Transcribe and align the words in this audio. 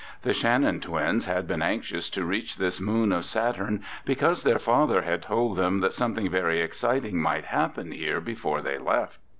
The 0.23 0.33
Shannon 0.33 0.79
twins 0.79 1.25
had 1.25 1.45
been 1.47 1.61
anxious 1.61 2.09
to 2.09 2.25
reach 2.25 2.57
this 2.57 2.81
moon 2.81 3.11
of 3.11 3.23
Saturn 3.23 3.83
because 4.03 4.41
their 4.41 4.57
father 4.57 5.03
had 5.03 5.21
told 5.21 5.57
them 5.57 5.79
that 5.81 5.93
something 5.93 6.27
very 6.27 6.59
exciting 6.59 7.21
might 7.21 7.45
happen 7.45 7.91
here 7.91 8.19
before 8.19 8.63
they 8.63 8.79
left. 8.79 9.19